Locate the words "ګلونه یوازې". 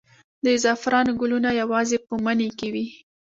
1.21-1.97